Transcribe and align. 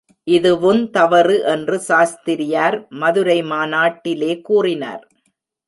இதுவுந்தவறு 0.27 1.35
என்று 1.43 1.77
சாஸ்திரியார் 1.79 2.77
மதுரை 2.95 3.39
மாநாட்டிலே 3.43 4.33
கூறினார். 4.41 5.03